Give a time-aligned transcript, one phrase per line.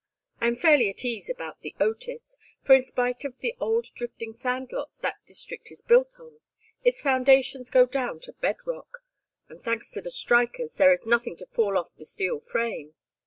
[0.39, 4.33] I am fairly at ease about The Otis, for in spite of the old drifting
[4.33, 6.39] sand lots that district is built on,
[6.83, 9.03] its foundations go down to bed rock,
[9.47, 12.95] and thanks to the strikers there is nothing to fall off the steel frame.